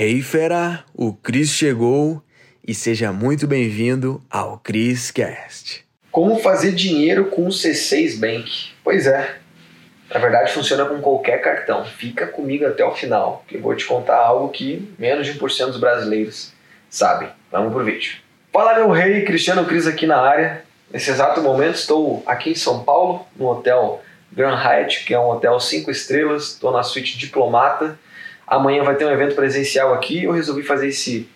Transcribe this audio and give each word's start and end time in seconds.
Hey 0.00 0.22
fera, 0.22 0.84
o 0.94 1.12
Cris 1.12 1.50
chegou 1.50 2.22
e 2.64 2.72
seja 2.72 3.10
muito 3.12 3.48
bem-vindo 3.48 4.22
ao 4.30 4.56
Cris 4.58 5.10
Cast. 5.10 5.84
Como 6.12 6.38
fazer 6.38 6.70
dinheiro 6.70 7.24
com 7.24 7.46
o 7.46 7.48
C6 7.48 8.16
Bank? 8.16 8.74
Pois 8.84 9.08
é, 9.08 9.38
na 10.08 10.20
verdade 10.20 10.52
funciona 10.52 10.84
com 10.84 11.00
qualquer 11.00 11.38
cartão. 11.38 11.84
Fica 11.84 12.28
comigo 12.28 12.64
até 12.64 12.84
o 12.84 12.94
final, 12.94 13.44
que 13.48 13.56
eu 13.56 13.60
vou 13.60 13.74
te 13.74 13.86
contar 13.86 14.18
algo 14.18 14.50
que 14.50 14.88
menos 14.96 15.26
de 15.26 15.36
1% 15.36 15.66
dos 15.66 15.80
brasileiros 15.80 16.52
sabem. 16.88 17.30
Vamos 17.50 17.72
pro 17.72 17.82
vídeo. 17.82 18.18
Fala 18.52 18.74
meu 18.74 18.92
rei, 18.92 19.24
Cristiano 19.24 19.64
Cris 19.64 19.88
aqui 19.88 20.06
na 20.06 20.20
área. 20.20 20.62
Nesse 20.92 21.10
exato 21.10 21.42
momento 21.42 21.74
estou 21.74 22.22
aqui 22.24 22.50
em 22.50 22.54
São 22.54 22.84
Paulo, 22.84 23.26
no 23.34 23.48
hotel 23.48 24.00
Grand 24.30 24.54
Hyatt, 24.54 25.04
que 25.04 25.12
é 25.12 25.18
um 25.18 25.28
hotel 25.28 25.58
5 25.58 25.90
estrelas. 25.90 26.52
Estou 26.52 26.70
na 26.70 26.84
suíte 26.84 27.18
diplomata. 27.18 27.98
Amanhã 28.48 28.82
vai 28.82 28.96
ter 28.96 29.04
um 29.04 29.10
evento 29.10 29.34
presencial 29.34 29.92
aqui. 29.92 30.24
Eu 30.24 30.32
resolvi 30.32 30.62
fazer 30.62 30.88
esse 30.88 31.28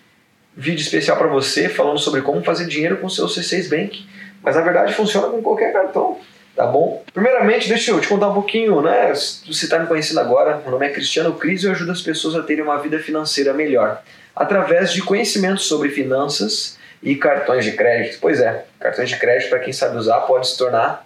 vídeo 0.55 0.81
especial 0.81 1.17
para 1.17 1.27
você, 1.27 1.69
falando 1.69 1.99
sobre 1.99 2.21
como 2.21 2.43
fazer 2.43 2.65
dinheiro 2.65 2.97
com 2.97 3.07
o 3.07 3.09
seu 3.09 3.27
C6 3.27 3.69
Bank. 3.69 4.05
Mas 4.41 4.55
na 4.55 4.61
verdade 4.61 4.93
funciona 4.93 5.27
com 5.27 5.41
qualquer 5.41 5.71
cartão, 5.71 6.19
tá 6.55 6.65
bom? 6.65 7.03
Primeiramente, 7.13 7.69
deixa 7.69 7.91
eu 7.91 8.01
te 8.01 8.07
contar 8.07 8.29
um 8.29 8.33
pouquinho, 8.33 8.81
né? 8.81 9.13
Você 9.13 9.65
está 9.65 9.79
me 9.79 9.87
conhecendo 9.87 10.19
agora, 10.19 10.57
meu 10.57 10.71
nome 10.71 10.85
é 10.85 10.89
Cristiano 10.89 11.33
Cris 11.33 11.63
e 11.63 11.67
eu 11.67 11.71
ajudo 11.71 11.91
as 11.91 12.01
pessoas 12.01 12.35
a 12.35 12.43
terem 12.43 12.63
uma 12.63 12.77
vida 12.77 12.99
financeira 12.99 13.53
melhor 13.53 14.01
através 14.35 14.91
de 14.91 15.01
conhecimentos 15.01 15.65
sobre 15.65 15.89
finanças 15.89 16.77
e 17.01 17.15
cartões 17.15 17.63
de 17.63 17.73
crédito. 17.73 18.17
Pois 18.19 18.39
é, 18.39 18.65
cartões 18.79 19.09
de 19.09 19.17
crédito, 19.17 19.49
para 19.49 19.59
quem 19.59 19.71
sabe 19.71 19.97
usar, 19.97 20.21
pode 20.21 20.47
se 20.47 20.57
tornar 20.57 21.05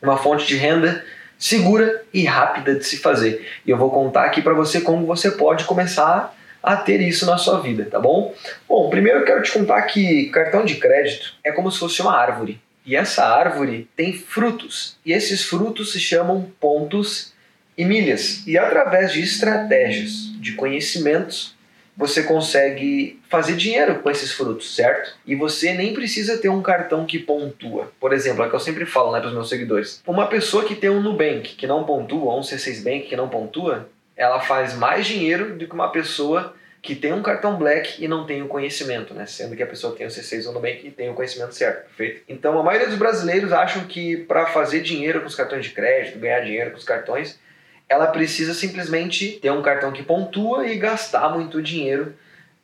uma 0.00 0.16
fonte 0.16 0.46
de 0.46 0.56
renda 0.56 1.04
segura 1.38 2.02
e 2.12 2.24
rápida 2.24 2.74
de 2.74 2.84
se 2.84 2.98
fazer. 2.98 3.46
E 3.64 3.70
eu 3.70 3.78
vou 3.78 3.90
contar 3.90 4.24
aqui 4.24 4.42
para 4.42 4.54
você 4.54 4.80
como 4.80 5.06
você 5.06 5.30
pode 5.30 5.64
começar 5.64 6.36
a 6.62 6.76
ter 6.76 7.00
isso 7.00 7.24
na 7.24 7.38
sua 7.38 7.60
vida, 7.60 7.84
tá 7.84 8.00
bom? 8.00 8.34
Bom, 8.68 8.90
primeiro 8.90 9.20
eu 9.20 9.24
quero 9.24 9.42
te 9.42 9.52
contar 9.52 9.80
que 9.82 10.26
cartão 10.30 10.64
de 10.64 10.74
crédito 10.74 11.34
é 11.44 11.52
como 11.52 11.70
se 11.70 11.78
fosse 11.78 12.02
uma 12.02 12.18
árvore. 12.18 12.60
E 12.84 12.96
essa 12.96 13.24
árvore 13.24 13.88
tem 13.94 14.12
frutos. 14.12 14.96
E 15.04 15.12
esses 15.12 15.44
frutos 15.44 15.92
se 15.92 16.00
chamam 16.00 16.50
pontos 16.58 17.32
e 17.76 17.84
milhas. 17.84 18.46
E 18.46 18.58
através 18.58 19.12
de 19.12 19.20
estratégias, 19.20 20.32
de 20.40 20.52
conhecimentos, 20.52 21.54
você 21.98 22.22
consegue 22.22 23.20
fazer 23.28 23.56
dinheiro 23.56 23.96
com 23.96 24.08
esses 24.08 24.32
frutos, 24.32 24.76
certo? 24.76 25.16
E 25.26 25.34
você 25.34 25.74
nem 25.74 25.92
precisa 25.92 26.38
ter 26.38 26.48
um 26.48 26.62
cartão 26.62 27.04
que 27.04 27.18
pontua. 27.18 27.90
Por 27.98 28.12
exemplo, 28.12 28.44
é 28.44 28.48
que 28.48 28.54
eu 28.54 28.60
sempre 28.60 28.86
falo 28.86 29.10
né, 29.10 29.18
para 29.18 29.26
os 29.26 29.34
meus 29.34 29.48
seguidores. 29.48 30.00
Uma 30.06 30.28
pessoa 30.28 30.64
que 30.64 30.76
tem 30.76 30.88
um 30.88 31.02
Nubank 31.02 31.56
que 31.56 31.66
não 31.66 31.82
pontua, 31.82 32.36
um 32.36 32.40
C6 32.40 32.84
Bank 32.84 33.08
que 33.08 33.16
não 33.16 33.28
pontua, 33.28 33.88
ela 34.16 34.38
faz 34.38 34.74
mais 34.74 35.08
dinheiro 35.08 35.56
do 35.58 35.66
que 35.66 35.74
uma 35.74 35.90
pessoa 35.90 36.54
que 36.80 36.94
tem 36.94 37.12
um 37.12 37.20
cartão 37.20 37.56
Black 37.56 38.02
e 38.02 38.06
não 38.06 38.24
tem 38.24 38.42
o 38.42 38.46
conhecimento, 38.46 39.12
né? 39.12 39.26
Sendo 39.26 39.56
que 39.56 39.62
a 39.64 39.66
pessoa 39.66 39.96
tem 39.96 40.06
o 40.06 40.10
C6 40.10 40.46
ou 40.46 40.52
Nubank 40.52 40.86
e 40.86 40.92
tem 40.92 41.10
o 41.10 41.14
conhecimento 41.14 41.52
certo, 41.52 41.84
perfeito? 41.86 42.22
Então, 42.28 42.56
a 42.56 42.62
maioria 42.62 42.86
dos 42.86 42.96
brasileiros 42.96 43.52
acham 43.52 43.84
que 43.84 44.16
para 44.16 44.46
fazer 44.46 44.82
dinheiro 44.82 45.20
com 45.20 45.26
os 45.26 45.34
cartões 45.34 45.64
de 45.64 45.72
crédito, 45.72 46.20
ganhar 46.20 46.40
dinheiro 46.40 46.70
com 46.70 46.76
os 46.76 46.84
cartões, 46.84 47.40
ela 47.88 48.08
precisa 48.08 48.54
simplesmente 48.54 49.38
ter 49.40 49.50
um 49.50 49.62
cartão 49.62 49.92
que 49.92 50.02
pontua 50.02 50.66
e 50.66 50.76
gastar 50.76 51.30
muito 51.30 51.62
dinheiro 51.62 52.14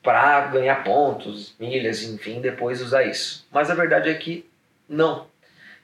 para 0.03 0.49
ganhar 0.49 0.85
pontos, 0.85 1.55
milhas, 1.59 2.03
enfim, 2.03 2.41
depois 2.41 2.83
usar 2.83 3.05
isso. 3.05 3.47
Mas 3.51 3.71
a 3.71 3.75
verdade 3.75 4.11
é 4.11 4.15
que 4.15 4.45
não. 4.89 5.27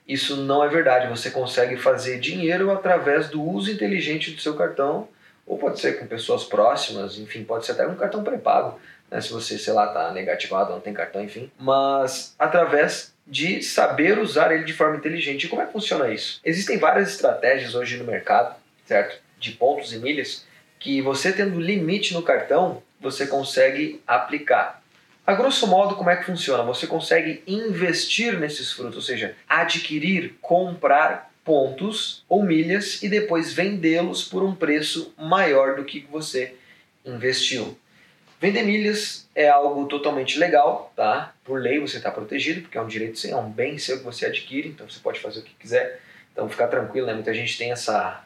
Isso 0.07 0.37
não 0.37 0.63
é 0.63 0.69
verdade. 0.69 1.09
Você 1.09 1.31
consegue 1.31 1.77
fazer 1.77 2.21
dinheiro 2.21 2.71
através 2.71 3.29
do 3.29 3.43
uso 3.43 3.71
inteligente 3.71 4.33
do 4.33 4.41
seu 4.41 4.55
cartão, 4.55 5.09
ou 5.47 5.57
pode 5.57 5.81
ser 5.81 5.99
com 5.99 6.07
pessoas 6.07 6.45
próximas, 6.45 7.19
enfim, 7.19 7.43
pode 7.45 7.65
ser 7.65 7.73
até 7.73 7.87
um 7.87 7.95
cartão 7.95 8.23
pré-pago, 8.23 8.79
né, 9.11 9.21
se 9.21 9.33
você, 9.33 9.59
sei 9.59 9.73
lá, 9.73 9.89
tá 9.89 10.13
negativado, 10.13 10.73
não 10.73 10.81
tem 10.81 10.93
cartão, 10.93 11.25
enfim. 11.25 11.51
Mas 11.59 12.35
através 12.39 13.13
de 13.27 13.63
saber 13.63 14.19
usar 14.19 14.53
ele 14.53 14.65
de 14.65 14.73
forma 14.73 14.97
inteligente. 14.97 15.47
E 15.47 15.49
como 15.49 15.63
é 15.63 15.67
que 15.67 15.73
funciona 15.73 16.13
isso? 16.13 16.41
Existem 16.45 16.79
várias 16.79 17.11
estratégias 17.11 17.75
hoje 17.75 17.97
no 17.97 18.05
mercado, 18.05 18.55
certo? 18.91 19.21
de 19.39 19.53
pontos 19.53 19.93
e 19.93 19.99
milhas 19.99 20.45
que 20.81 21.01
você 21.01 21.33
tendo 21.33 21.61
limite 21.61 22.12
no 22.12 22.23
cartão, 22.23 22.83
você 23.01 23.25
consegue 23.25 24.03
aplicar. 24.05 24.83
A 25.25 25.34
grosso 25.34 25.67
modo, 25.69 25.95
como 25.95 26.11
é 26.11 26.17
que 26.17 26.25
funciona? 26.25 26.65
Você 26.65 26.89
consegue 26.89 27.41
investir 27.47 28.39
nesses 28.39 28.73
frutos, 28.73 28.97
ou 28.97 29.03
seja, 29.03 29.37
adquirir, 29.49 30.34
comprar 30.41 31.31
pontos 31.45 32.25
ou 32.29 32.43
milhas 32.43 33.00
e 33.03 33.09
depois 33.09 33.53
vendê-los 33.53 34.25
por 34.25 34.43
um 34.43 34.55
preço 34.55 35.15
maior 35.17 35.77
do 35.77 35.84
que 35.84 36.06
você 36.11 36.55
investiu. 37.05 37.79
Vender 38.41 38.65
milhas 38.65 39.29
é 39.34 39.49
algo 39.49 39.87
totalmente 39.87 40.37
legal, 40.39 40.93
tá? 40.97 41.33
Por 41.45 41.61
lei 41.61 41.79
você 41.79 41.99
está 41.99 42.11
protegido, 42.11 42.62
porque 42.62 42.77
é 42.77 42.81
um 42.81 42.89
direito 42.89 43.19
seu, 43.19 43.37
é 43.37 43.41
um 43.41 43.50
bem 43.50 43.79
seu 43.79 43.99
que 43.99 44.05
você 44.05 44.27
adquire, 44.27 44.69
então 44.69 44.89
você 44.89 44.99
pode 44.99 45.21
fazer 45.21 45.41
o 45.41 45.43
que 45.43 45.55
quiser. 45.55 46.00
Então 46.33 46.49
ficar 46.49 46.69
tranquilo, 46.69 47.06
né? 47.06 47.15
Muita 47.15 47.34
gente 47.34 47.56
tem 47.56 47.71
essa 47.71 48.25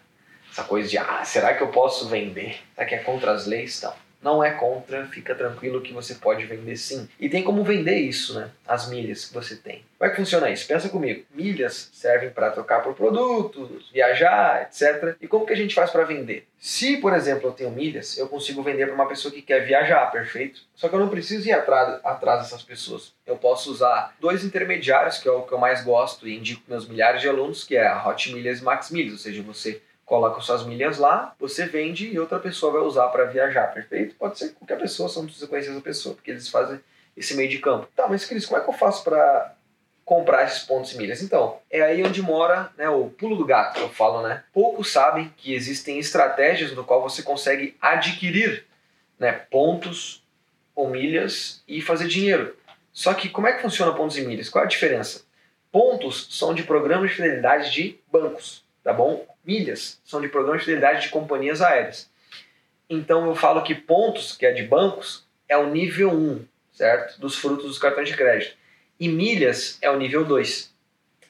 essa 0.54 0.62
coisa 0.62 0.88
de, 0.88 0.96
ah, 0.96 1.24
será 1.24 1.52
que 1.52 1.62
eu 1.64 1.68
posso 1.68 2.08
vender? 2.08 2.56
Será 2.76 2.86
que 2.86 2.94
é 2.94 2.98
contra 2.98 3.32
as 3.32 3.44
leis? 3.44 3.82
Não. 3.82 4.04
Não 4.22 4.42
é 4.42 4.52
contra, 4.52 5.04
fica 5.08 5.34
tranquilo 5.34 5.82
que 5.82 5.92
você 5.92 6.14
pode 6.14 6.46
vender 6.46 6.76
sim. 6.76 7.06
E 7.20 7.28
tem 7.28 7.42
como 7.42 7.62
vender 7.62 7.98
isso, 7.98 8.38
né? 8.38 8.48
As 8.66 8.88
milhas 8.88 9.26
que 9.26 9.34
você 9.34 9.54
tem. 9.54 9.84
Como 9.98 10.08
é 10.08 10.10
que 10.10 10.16
funciona 10.16 10.48
isso? 10.48 10.66
Pensa 10.66 10.88
comigo. 10.88 11.26
Milhas 11.34 11.90
servem 11.92 12.30
para 12.30 12.50
trocar 12.50 12.82
por 12.82 12.94
produtos, 12.94 13.90
viajar, 13.92 14.62
etc. 14.62 15.16
E 15.20 15.28
como 15.28 15.44
que 15.44 15.52
a 15.52 15.56
gente 15.56 15.74
faz 15.74 15.90
para 15.90 16.04
vender? 16.04 16.46
Se, 16.58 16.96
por 16.96 17.12
exemplo, 17.12 17.48
eu 17.50 17.52
tenho 17.52 17.70
milhas, 17.70 18.16
eu 18.16 18.26
consigo 18.26 18.62
vender 18.62 18.86
para 18.86 18.94
uma 18.94 19.08
pessoa 19.08 19.34
que 19.34 19.42
quer 19.42 19.66
viajar, 19.66 20.10
perfeito? 20.10 20.62
Só 20.74 20.88
que 20.88 20.94
eu 20.94 21.00
não 21.00 21.10
preciso 21.10 21.46
ir 21.46 21.52
atrás, 21.52 22.00
atrás 22.02 22.44
dessas 22.44 22.62
pessoas. 22.62 23.12
Eu 23.26 23.36
posso 23.36 23.70
usar 23.70 24.14
dois 24.18 24.42
intermediários, 24.42 25.18
que 25.18 25.28
é 25.28 25.32
o 25.32 25.42
que 25.42 25.52
eu 25.52 25.58
mais 25.58 25.84
gosto 25.84 26.26
e 26.26 26.38
indico 26.38 26.62
meus 26.66 26.88
milhares 26.88 27.20
de 27.20 27.28
alunos, 27.28 27.62
que 27.64 27.76
é 27.76 27.86
a 27.86 28.08
Hot 28.08 28.32
Milhas 28.32 28.60
e 28.60 28.64
Max 28.64 28.90
Milhas, 28.90 29.12
ou 29.12 29.18
seja, 29.18 29.42
você 29.42 29.82
coloca 30.04 30.40
suas 30.40 30.64
milhas 30.64 30.98
lá, 30.98 31.34
você 31.38 31.66
vende 31.66 32.08
e 32.08 32.18
outra 32.18 32.38
pessoa 32.38 32.72
vai 32.72 32.82
usar 32.82 33.08
para 33.08 33.24
viajar, 33.24 33.72
perfeito? 33.72 34.14
Pode 34.16 34.38
ser 34.38 34.50
qualquer 34.50 34.78
pessoa, 34.78 35.08
só 35.08 35.20
não 35.20 35.26
precisa 35.26 35.46
conhecer 35.46 35.70
essa 35.70 35.80
pessoa, 35.80 36.14
porque 36.14 36.30
eles 36.30 36.48
fazem 36.48 36.80
esse 37.16 37.34
meio 37.34 37.48
de 37.48 37.58
campo. 37.58 37.88
Tá, 37.94 38.06
mas 38.08 38.24
Cris, 38.24 38.44
como 38.46 38.60
é 38.60 38.64
que 38.64 38.68
eu 38.68 38.74
faço 38.74 39.02
para 39.04 39.54
comprar 40.04 40.44
esses 40.44 40.64
pontos 40.64 40.92
e 40.92 40.98
milhas? 40.98 41.22
Então, 41.22 41.58
é 41.70 41.80
aí 41.80 42.02
onde 42.04 42.20
mora 42.20 42.70
né, 42.76 42.88
o 42.88 43.08
pulo 43.08 43.36
do 43.36 43.46
gato, 43.46 43.74
que 43.74 43.80
eu 43.80 43.88
falo, 43.88 44.22
né? 44.22 44.44
Poucos 44.52 44.92
sabem 44.92 45.32
que 45.36 45.54
existem 45.54 45.98
estratégias 45.98 46.72
no 46.72 46.84
qual 46.84 47.02
você 47.02 47.22
consegue 47.22 47.76
adquirir 47.80 48.66
né, 49.18 49.32
pontos 49.32 50.22
ou 50.74 50.90
milhas 50.90 51.62
e 51.66 51.80
fazer 51.80 52.08
dinheiro. 52.08 52.56
Só 52.92 53.14
que 53.14 53.28
como 53.28 53.46
é 53.46 53.52
que 53.52 53.62
funciona 53.62 53.94
pontos 53.94 54.18
e 54.18 54.26
milhas? 54.26 54.48
Qual 54.48 54.62
é 54.62 54.66
a 54.66 54.70
diferença? 54.70 55.24
Pontos 55.72 56.28
são 56.30 56.54
de 56.54 56.62
programas 56.62 57.10
de 57.10 57.16
fidelidade 57.16 57.72
de 57.72 57.98
bancos 58.10 58.64
tá 58.84 58.92
bom? 58.92 59.26
Milhas 59.44 60.00
são 60.04 60.20
de 60.20 60.28
programas 60.28 60.60
de 60.60 60.66
fidelidade 60.66 61.02
de 61.02 61.08
companhias 61.10 61.60
aéreas. 61.60 62.10
Então 62.88 63.26
eu 63.26 63.34
falo 63.34 63.62
que 63.62 63.74
pontos, 63.74 64.36
que 64.36 64.46
é 64.46 64.52
de 64.52 64.62
bancos, 64.62 65.26
é 65.48 65.56
o 65.56 65.70
nível 65.70 66.10
1, 66.10 66.44
certo? 66.72 67.20
Dos 67.20 67.36
frutos 67.36 67.66
dos 67.66 67.78
cartões 67.78 68.08
de 68.08 68.16
crédito. 68.16 68.56
E 68.98 69.08
milhas 69.08 69.78
é 69.82 69.90
o 69.90 69.98
nível 69.98 70.24
2. 70.24 70.72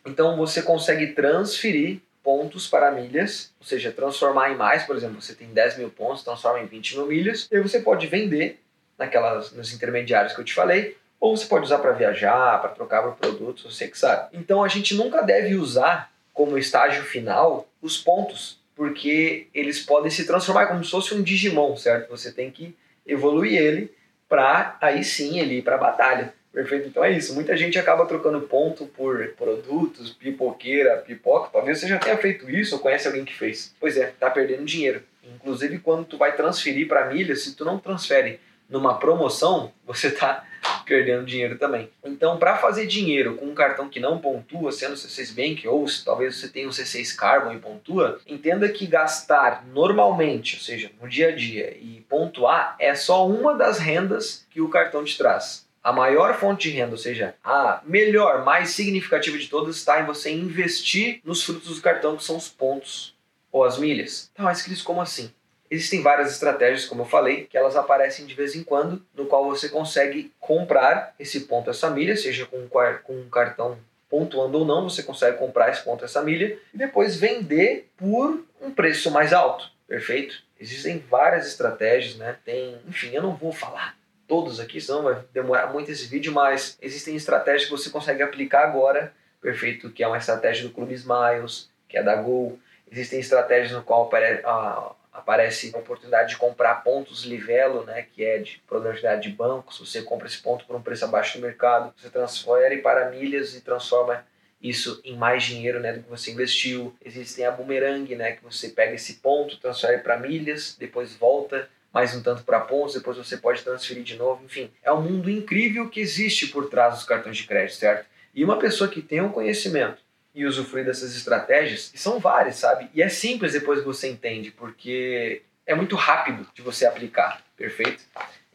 Então 0.06 0.36
você 0.36 0.62
consegue 0.62 1.08
transferir 1.08 2.00
pontos 2.22 2.66
para 2.66 2.90
milhas, 2.90 3.52
ou 3.60 3.66
seja, 3.66 3.92
transformar 3.92 4.50
em 4.50 4.56
mais, 4.56 4.84
por 4.84 4.96
exemplo, 4.96 5.20
você 5.20 5.34
tem 5.34 5.48
10 5.48 5.78
mil 5.78 5.90
pontos, 5.90 6.24
transforma 6.24 6.60
em 6.60 6.66
20 6.66 6.96
mil 6.96 7.06
milhas, 7.06 7.48
e 7.50 7.56
aí 7.56 7.62
você 7.62 7.80
pode 7.80 8.06
vender 8.06 8.60
naquelas, 8.98 9.52
nos 9.52 9.74
intermediários 9.74 10.32
que 10.32 10.40
eu 10.40 10.44
te 10.44 10.54
falei, 10.54 10.96
ou 11.20 11.36
você 11.36 11.46
pode 11.46 11.64
usar 11.64 11.78
para 11.78 11.92
viajar, 11.92 12.60
para 12.60 12.70
trocar 12.70 13.02
por 13.02 13.16
produtos, 13.16 13.64
você 13.64 13.88
que 13.88 13.98
sabe. 13.98 14.28
Então 14.32 14.64
a 14.64 14.68
gente 14.68 14.94
nunca 14.94 15.22
deve 15.22 15.54
usar 15.54 16.10
como 16.34 16.58
estágio 16.58 17.04
final 17.04 17.66
os 17.80 17.96
pontos, 17.96 18.58
porque 18.74 19.46
eles 19.54 19.80
podem 19.80 20.10
se 20.10 20.26
transformar 20.26 20.66
como 20.66 20.84
se 20.84 20.90
fosse 20.90 21.14
um 21.14 21.22
Digimon, 21.22 21.76
certo? 21.76 22.10
Você 22.10 22.32
tem 22.32 22.50
que 22.50 22.76
evoluir 23.06 23.56
ele 23.56 23.94
para 24.28 24.76
aí 24.80 25.04
sim 25.04 25.38
ele 25.38 25.58
ir 25.58 25.62
para 25.62 25.76
a 25.76 25.78
batalha. 25.78 26.34
Perfeito? 26.52 26.88
Então 26.88 27.04
é 27.04 27.10
isso. 27.10 27.34
Muita 27.34 27.56
gente 27.56 27.78
acaba 27.78 28.06
trocando 28.06 28.40
ponto 28.42 28.86
por 28.86 29.28
produtos, 29.36 30.10
pipoqueira, 30.12 30.98
pipoca. 30.98 31.50
Talvez 31.52 31.80
você 31.80 31.88
já 31.88 31.98
tenha 31.98 32.16
feito 32.16 32.48
isso 32.48 32.76
ou 32.76 32.80
conhece 32.80 33.06
alguém 33.06 33.24
que 33.24 33.34
fez. 33.34 33.74
Pois 33.80 33.96
é, 33.96 34.06
tá 34.18 34.30
perdendo 34.30 34.64
dinheiro. 34.64 35.02
Inclusive 35.34 35.78
quando 35.78 36.04
tu 36.04 36.16
vai 36.16 36.36
transferir 36.36 36.86
para 36.86 37.06
milha, 37.06 37.34
se 37.34 37.56
tu 37.56 37.64
não 37.64 37.78
transfere 37.78 38.38
numa 38.68 38.98
promoção, 38.98 39.72
você 39.84 40.10
tá 40.10 40.44
perdendo 40.84 41.24
dinheiro 41.24 41.58
também. 41.58 41.90
Então, 42.04 42.38
para 42.38 42.56
fazer 42.56 42.86
dinheiro 42.86 43.36
com 43.36 43.46
um 43.46 43.54
cartão 43.54 43.88
que 43.88 44.00
não 44.00 44.18
pontua, 44.18 44.70
sendo 44.70 44.94
C6 44.94 45.34
Bank 45.34 45.68
ou 45.68 45.88
se 45.88 46.04
talvez 46.04 46.36
você 46.36 46.48
tenha 46.48 46.68
um 46.68 46.70
C6 46.70 47.14
Carbon 47.16 47.52
e 47.52 47.58
pontua, 47.58 48.20
entenda 48.26 48.68
que 48.68 48.86
gastar 48.86 49.64
normalmente, 49.72 50.56
ou 50.56 50.62
seja, 50.62 50.90
no 51.00 51.08
dia 51.08 51.28
a 51.28 51.32
dia 51.32 51.76
e 51.80 52.04
pontuar 52.08 52.76
é 52.78 52.94
só 52.94 53.26
uma 53.26 53.54
das 53.54 53.78
rendas 53.78 54.46
que 54.50 54.60
o 54.60 54.68
cartão 54.68 55.04
te 55.04 55.16
traz. 55.16 55.64
A 55.82 55.92
maior 55.92 56.34
fonte 56.38 56.70
de 56.70 56.76
renda, 56.76 56.92
ou 56.92 56.98
seja, 56.98 57.34
a 57.44 57.82
melhor, 57.84 58.42
mais 58.42 58.70
significativa 58.70 59.36
de 59.36 59.48
todas, 59.48 59.76
está 59.76 60.00
em 60.00 60.06
você 60.06 60.30
investir 60.32 61.20
nos 61.22 61.44
frutos 61.44 61.76
do 61.76 61.82
cartão, 61.82 62.16
que 62.16 62.24
são 62.24 62.38
os 62.38 62.48
pontos 62.48 63.14
ou 63.52 63.64
as 63.64 63.76
milhas. 63.76 64.30
Tá, 64.34 64.42
mas 64.42 64.62
Cris, 64.62 64.80
como 64.80 65.02
assim? 65.02 65.30
Existem 65.70 66.02
várias 66.02 66.30
estratégias, 66.30 66.84
como 66.84 67.02
eu 67.02 67.06
falei, 67.06 67.46
que 67.46 67.56
elas 67.56 67.74
aparecem 67.74 68.26
de 68.26 68.34
vez 68.34 68.54
em 68.54 68.62
quando, 68.62 69.04
no 69.14 69.26
qual 69.26 69.46
você 69.46 69.68
consegue 69.68 70.32
comprar 70.38 71.14
esse 71.18 71.40
ponto, 71.40 71.70
essa 71.70 71.90
milha, 71.90 72.16
seja 72.16 72.46
com, 72.46 72.68
com 72.68 73.12
um 73.12 73.28
cartão 73.28 73.78
pontuando 74.08 74.58
ou 74.58 74.64
não, 74.64 74.88
você 74.88 75.02
consegue 75.02 75.38
comprar 75.38 75.70
esse 75.70 75.82
ponto, 75.82 76.04
essa 76.04 76.22
milha, 76.22 76.58
e 76.72 76.78
depois 76.78 77.16
vender 77.16 77.90
por 77.96 78.44
um 78.62 78.70
preço 78.70 79.10
mais 79.10 79.32
alto, 79.32 79.68
perfeito? 79.88 80.42
Existem 80.60 81.02
várias 81.10 81.48
estratégias, 81.48 82.16
né? 82.16 82.36
Tem, 82.44 82.78
enfim, 82.86 83.10
eu 83.12 83.22
não 83.22 83.34
vou 83.34 83.52
falar 83.52 83.96
todos 84.28 84.60
aqui, 84.60 84.80
senão 84.80 85.02
vai 85.02 85.22
demorar 85.32 85.72
muito 85.72 85.90
esse 85.90 86.06
vídeo, 86.06 86.32
mas 86.32 86.78
existem 86.80 87.16
estratégias 87.16 87.64
que 87.64 87.70
você 87.70 87.90
consegue 87.90 88.22
aplicar 88.22 88.62
agora, 88.64 89.12
perfeito? 89.40 89.90
Que 89.90 90.02
é 90.02 90.08
uma 90.08 90.18
estratégia 90.18 90.66
do 90.66 90.72
Clube 90.72 90.94
Smiles, 90.94 91.68
que 91.88 91.98
é 91.98 92.02
da 92.02 92.16
Gol. 92.16 92.58
Existem 92.90 93.18
estratégias 93.18 93.72
no 93.72 93.82
qual 93.82 94.08
a, 94.44 94.92
aparece 95.14 95.70
a 95.72 95.78
oportunidade 95.78 96.30
de 96.30 96.36
comprar 96.36 96.82
pontos 96.82 97.24
Livelo, 97.24 97.84
né, 97.84 98.02
que 98.02 98.24
é 98.24 98.38
de 98.38 98.60
probabilidade 98.66 99.22
de 99.22 99.34
banco. 99.34 99.72
Se 99.72 99.78
você 99.78 100.02
compra 100.02 100.26
esse 100.26 100.42
ponto 100.42 100.66
por 100.66 100.74
um 100.74 100.82
preço 100.82 101.04
abaixo 101.04 101.38
do 101.38 101.46
mercado, 101.46 101.94
você 101.96 102.10
transfere 102.10 102.78
para 102.78 103.10
milhas 103.10 103.54
e 103.54 103.60
transforma 103.60 104.26
isso 104.60 105.00
em 105.04 105.16
mais 105.16 105.44
dinheiro 105.44 105.78
né, 105.78 105.92
do 105.92 106.02
que 106.02 106.10
você 106.10 106.32
investiu. 106.32 106.94
Existem 107.04 107.46
a 107.46 107.52
boomerang, 107.52 108.12
né, 108.16 108.32
que 108.32 108.42
você 108.42 108.70
pega 108.70 108.94
esse 108.94 109.14
ponto, 109.14 109.56
transfere 109.58 109.98
para 109.98 110.18
milhas, 110.18 110.76
depois 110.78 111.14
volta 111.14 111.68
mais 111.92 112.12
um 112.12 112.20
tanto 112.20 112.42
para 112.42 112.58
pontos, 112.58 112.94
depois 112.94 113.16
você 113.16 113.36
pode 113.36 113.62
transferir 113.62 114.02
de 114.02 114.16
novo. 114.16 114.44
Enfim, 114.44 114.68
é 114.82 114.92
um 114.92 115.00
mundo 115.00 115.30
incrível 115.30 115.88
que 115.88 116.00
existe 116.00 116.48
por 116.48 116.68
trás 116.68 116.94
dos 116.94 117.04
cartões 117.04 117.36
de 117.36 117.44
crédito, 117.44 117.76
certo? 117.76 118.06
E 118.34 118.44
uma 118.44 118.58
pessoa 118.58 118.90
que 118.90 119.00
tem 119.00 119.20
um 119.20 119.30
conhecimento 119.30 120.02
e 120.34 120.44
usufruir 120.44 120.84
dessas 120.84 121.14
estratégias, 121.16 121.90
que 121.90 121.98
são 121.98 122.18
várias, 122.18 122.56
sabe? 122.56 122.90
E 122.92 123.00
é 123.02 123.08
simples 123.08 123.52
depois 123.52 123.80
que 123.80 123.86
você 123.86 124.08
entende, 124.10 124.50
porque 124.50 125.42
é 125.66 125.74
muito 125.74 125.94
rápido 125.96 126.46
de 126.52 126.60
você 126.60 126.84
aplicar, 126.86 127.42
perfeito? 127.56 128.02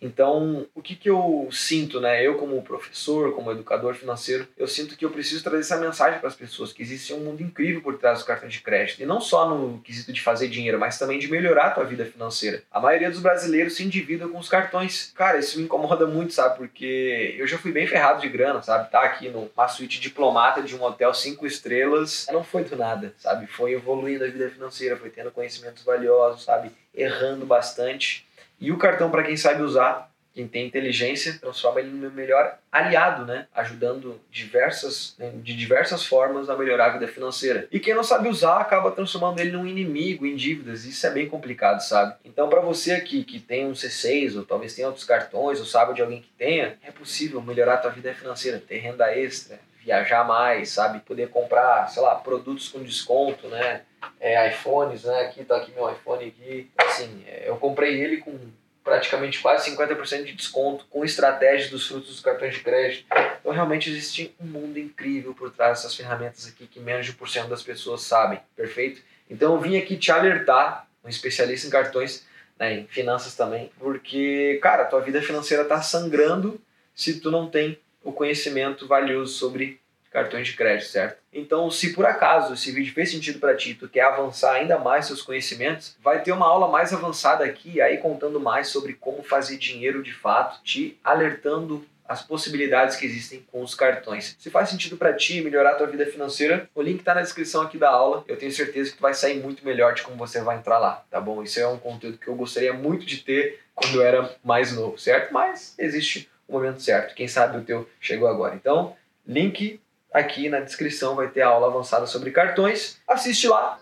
Então, 0.02 0.66
o 0.74 0.82
que, 0.82 0.96
que 0.96 1.10
eu 1.10 1.50
sinto, 1.52 2.00
né? 2.00 2.26
Eu, 2.26 2.38
como 2.38 2.62
professor, 2.62 3.34
como 3.34 3.52
educador 3.52 3.96
financeiro, 3.96 4.48
eu 4.58 4.68
sinto 4.68 4.96
que 4.96 5.04
eu 5.04 5.12
preciso 5.12 5.44
trazer 5.44 5.62
essa 5.62 5.78
mensagem 5.78 6.20
para 6.20 6.30
as 6.30 6.36
pessoas: 6.36 6.72
que 6.72 6.82
existe 6.82 7.14
um 7.14 7.20
mundo 7.20 7.42
incrível 7.42 7.82
por 7.82 7.98
trás 7.98 8.20
dos 8.20 8.28
cartões 8.28 8.54
de 8.54 8.62
crédito. 8.62 9.02
E 9.02 9.06
não 9.06 9.20
só 9.20 9.50
no 9.50 9.80
quesito 9.82 10.14
de 10.14 10.22
fazer 10.22 10.48
dinheiro, 10.48 10.80
mas 10.80 10.98
também 10.98 11.20
de 11.20 11.30
melhorar 11.30 11.68
a 11.68 11.72
tua 11.72 11.84
vida 11.84 12.06
financeira. 12.06 12.64
A 12.72 12.80
maioria 12.80 13.10
dos 13.10 13.20
brasileiros 13.20 13.76
se 13.76 13.84
endivida 13.84 14.28
com 14.28 14.38
os 14.38 14.50
cartões. 14.50 15.12
Cara, 15.16 15.38
isso 15.38 15.58
me 15.58 15.66
incomoda 15.66 16.08
muito, 16.08 16.34
sabe? 16.34 16.58
Porque 16.58 17.36
eu 17.38 17.48
já 17.48 17.58
fui 17.58 17.72
bem 17.72 17.88
ferrado 17.88 18.22
de 18.22 18.30
grana, 18.30 18.62
sabe? 18.62 18.90
Tá 18.90 19.04
aqui 19.04 19.30
numa 19.30 19.68
suíte 19.68 20.00
diplomata 20.00 20.62
de 20.62 20.76
um 20.76 20.84
hotel 20.84 21.14
cinco 21.14 21.46
estrelas. 21.46 22.26
Não 22.32 22.44
foi 22.44 22.64
do 22.64 22.76
nada, 22.76 23.14
sabe? 23.18 23.48
Foi 23.48 23.74
evoluindo 23.74 24.24
a 24.24 24.28
vida 24.28 24.50
financeira, 24.50 24.96
foi 24.96 25.10
tendo 25.10 25.32
conhecimentos 25.32 25.84
valiosos, 25.84 26.44
sabe? 26.44 26.72
Errando 26.94 27.46
bastante 27.46 28.29
e 28.60 28.72
o 28.72 28.78
cartão, 28.78 29.10
para 29.10 29.24
quem 29.24 29.38
sabe 29.38 29.62
usar, 29.62 30.10
quem 30.34 30.48
tem 30.48 30.68
inteligência, 30.68 31.38
transforma 31.40 31.80
ele 31.80 31.90
no 31.90 31.98
meu 31.98 32.12
melhor 32.12 32.58
aliado, 32.72 33.26
né? 33.26 33.48
Ajudando 33.54 34.22
diversas, 34.32 35.16
né? 35.18 35.34
de 35.36 35.56
diversas 35.56 36.06
formas 36.06 36.50
a 36.50 36.56
melhorar 36.56 36.86
a 36.86 36.94
vida 36.94 37.08
financeira. 37.08 37.68
E 37.72 37.80
quem 37.80 37.96
não 37.96 38.04
sabe 38.04 38.30
usar 38.30 38.60
acaba 38.60 38.92
transformando 38.92 39.40
ele 39.40 39.52
num 39.52 39.66
inimigo, 39.66 40.26
em 40.26 40.36
dívidas. 40.36 40.86
Isso 40.86 41.06
é 41.06 41.10
bem 41.10 41.28
complicado, 41.28 41.82
sabe? 41.82 42.16
Então, 42.24 42.48
para 42.48 42.62
você 42.62 42.94
aqui 42.94 43.24
que 43.24 43.40
tem 43.40 43.66
um 43.66 43.74
C6 43.74 44.38
ou 44.38 44.46
talvez 44.46 44.74
tenha 44.74 44.88
outros 44.88 45.06
cartões 45.06 45.60
ou 45.60 45.66
sabe 45.66 45.94
de 45.96 46.02
alguém 46.02 46.22
que 46.22 46.32
tenha, 46.38 46.78
é 46.84 46.92
possível 46.92 47.42
melhorar 47.42 47.74
a 47.74 47.78
tua 47.78 47.92
vida 47.92 48.14
financeira, 48.14 48.62
ter 48.66 48.78
renda 48.78 49.12
extra, 49.14 49.60
viajar 49.84 50.24
mais, 50.24 50.70
sabe? 50.70 51.00
Poder 51.00 51.30
comprar, 51.30 51.88
sei 51.90 52.02
lá, 52.02 52.16
produtos 52.16 52.70
com 52.70 52.84
desconto, 52.84 53.48
né? 53.48 53.82
É, 54.20 54.50
iPhones, 54.50 55.04
né? 55.04 55.22
Aqui 55.22 55.44
tá 55.44 55.58
aqui 55.58 55.72
meu 55.72 55.92
iPhone 55.92 56.26
aqui. 56.26 56.70
Assim, 56.78 57.24
é, 57.28 57.50
eu 57.50 57.58
comprei 57.58 58.02
ele 58.02 58.18
com 58.18 58.38
praticamente 58.84 59.40
quase 59.40 59.70
50% 59.70 60.24
de 60.24 60.34
desconto, 60.34 60.86
com 60.90 61.06
estratégias 61.06 61.70
dos 61.70 61.88
frutos 61.88 62.10
dos 62.10 62.20
cartões 62.22 62.56
de 62.56 62.62
crédito. 62.62 63.06
Então 63.40 63.52
realmente 63.52 63.90
existe 63.90 64.36
um 64.40 64.46
mundo 64.46 64.80
incrível 64.80 65.34
por 65.34 65.52
trás 65.52 65.78
dessas 65.78 65.96
ferramentas 65.96 66.48
aqui 66.48 66.66
que 66.66 66.80
menos 66.80 67.06
de 67.06 67.14
1% 67.14 67.48
das 67.48 67.62
pessoas 67.62 68.02
sabem, 68.02 68.40
perfeito? 68.56 69.02
Então 69.30 69.54
eu 69.54 69.62
vim 69.62 69.78
aqui 69.78 69.96
te 69.96 70.12
alertar, 70.12 70.88
um 71.04 71.10
especialista 71.10 71.68
em 71.68 71.70
cartões, 71.70 72.26
né, 72.58 72.80
em 72.80 72.88
finanças 72.88 73.36
também, 73.36 73.72
porque, 73.80 74.60
cara, 74.62 74.86
tua 74.86 75.02
vida 75.02 75.22
financeira 75.22 75.64
tá 75.64 75.82
sangrando 75.82 76.60
se 76.96 77.22
tu 77.22 77.30
não 77.32 77.48
tem 77.48 77.80
o 78.04 78.12
conhecimento 78.12 78.88
valioso 78.88 79.34
sobre 79.34 79.80
cartões 80.12 80.48
de 80.48 80.56
crédito, 80.56 80.90
certo? 80.90 81.20
Então, 81.32 81.70
se 81.70 81.94
por 81.94 82.06
acaso 82.06 82.54
esse 82.54 82.72
vídeo 82.72 82.94
fez 82.94 83.12
sentido 83.12 83.40
para 83.40 83.56
ti, 83.56 83.76
tu 83.76 83.88
quer 83.88 84.02
avançar 84.02 84.54
ainda 84.54 84.78
mais 84.78 85.06
seus 85.06 85.22
conhecimentos, 85.22 85.96
vai 86.02 86.22
ter 86.22 86.32
uma 86.32 86.48
aula 86.48 86.68
mais 86.68 86.92
avançada 86.94 87.46
aqui, 87.46 87.80
aí 87.80 87.98
contando 87.98 88.40
mais 88.40 88.70
sobre 88.70 88.94
como 88.94 89.22
fazer 89.22 89.58
dinheiro 89.58 90.02
de 90.02 90.14
fato, 90.14 90.64
te 90.64 90.98
alertando 91.04 91.86
as 92.10 92.24
possibilidades 92.24 92.96
que 92.96 93.06
existem 93.06 93.46
com 93.52 93.62
os 93.62 93.76
cartões. 93.76 94.36
Se 94.40 94.50
faz 94.50 94.70
sentido 94.70 94.98
para 94.98 95.14
ti 95.14 95.42
melhorar 95.42 95.74
a 95.74 95.76
tua 95.76 95.86
vida 95.86 96.08
financeira, 96.08 96.68
o 96.74 96.82
link 96.82 97.02
está 97.02 97.14
na 97.14 97.22
descrição 97.22 97.62
aqui 97.62 97.78
da 97.78 97.92
aula. 97.92 98.24
Eu 98.28 98.36
tenho 98.36 98.52
certeza 98.52 98.90
que 98.90 98.98
tu 98.98 99.02
vai 99.02 99.14
sair 99.14 99.40
muito 99.40 99.64
melhor 99.64 99.94
de 99.94 100.02
como 100.02 100.18
você 100.18 100.42
vai 100.42 100.58
entrar 100.58 100.80
lá, 100.80 101.06
tá 101.12 101.22
bom? 101.22 101.44
Isso 101.44 101.60
é 101.60 101.68
um 101.68 101.78
conteúdo 101.78 102.18
que 102.18 102.28
eu 102.28 102.34
gostaria 102.34 102.74
muito 102.74 103.06
de 103.06 103.18
ter 103.18 103.60
quando 103.76 103.94
eu 103.94 104.02
era 104.02 104.36
mais 104.44 104.74
novo, 104.74 104.98
certo? 104.98 105.32
Mas 105.32 105.76
existe 105.78 106.28
o 106.50 106.54
momento 106.54 106.82
certo. 106.82 107.14
Quem 107.14 107.28
sabe 107.28 107.58
o 107.58 107.62
teu 107.62 107.88
chegou 108.02 108.28
agora. 108.28 108.56
Então, 108.56 108.96
link 109.26 109.80
aqui 110.12 110.50
na 110.50 110.60
descrição 110.60 111.16
vai 111.16 111.28
ter 111.28 111.42
a 111.42 111.48
aula 111.48 111.68
avançada 111.68 112.08
sobre 112.08 112.32
cartões. 112.32 112.98
Assiste 113.08 113.48
lá, 113.48 113.78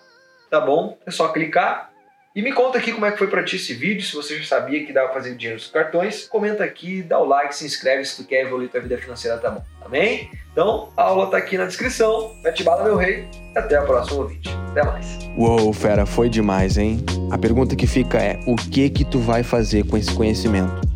tá 0.51 0.59
bom? 0.59 0.97
É 1.05 1.11
só 1.11 1.29
clicar. 1.29 1.89
E 2.35 2.41
me 2.43 2.53
conta 2.53 2.77
aqui 2.77 2.91
como 2.91 3.03
é 3.07 3.11
que 3.11 3.17
foi 3.17 3.27
para 3.27 3.43
ti 3.43 3.55
esse 3.55 3.73
vídeo, 3.73 4.05
se 4.05 4.15
você 4.15 4.37
já 4.37 4.45
sabia 4.45 4.85
que 4.85 4.93
dava 4.93 5.07
pra 5.07 5.15
fazer 5.15 5.35
dinheiro 5.35 5.59
com 5.59 5.71
cartões. 5.71 6.27
Comenta 6.27 6.63
aqui, 6.63 7.01
dá 7.01 7.17
o 7.17 7.25
like, 7.25 7.55
se 7.55 7.65
inscreve 7.65 8.05
se 8.05 8.15
tu 8.15 8.27
quer 8.27 8.45
evoluir 8.45 8.69
tua 8.69 8.79
vida 8.79 8.95
financeira, 8.99 9.39
tá 9.39 9.49
bom? 9.49 9.63
Amém? 9.83 10.29
Então, 10.51 10.93
a 10.95 11.01
aula 11.01 11.31
tá 11.31 11.37
aqui 11.37 11.57
na 11.57 11.65
descrição. 11.65 12.31
Mete 12.43 12.63
bala, 12.63 12.83
meu 12.83 12.95
rei. 12.95 13.27
Até 13.55 13.81
o 13.81 13.85
próximo 13.87 14.27
vídeo. 14.27 14.51
Até 14.69 14.83
mais. 14.83 15.17
Uou, 15.35 15.73
fera, 15.73 16.05
foi 16.05 16.29
demais, 16.29 16.77
hein? 16.77 17.03
A 17.31 17.39
pergunta 17.39 17.75
que 17.75 17.87
fica 17.87 18.19
é: 18.19 18.39
o 18.45 18.55
que 18.55 18.87
que 18.91 19.03
tu 19.03 19.17
vai 19.17 19.41
fazer 19.41 19.87
com 19.87 19.97
esse 19.97 20.13
conhecimento? 20.13 20.86